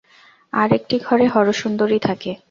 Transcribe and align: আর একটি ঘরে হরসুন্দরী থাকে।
আর 0.53 0.69
একটি 0.73 0.95
ঘরে 0.99 1.25
হরসুন্দরী 1.27 1.99
থাকে। 1.99 2.31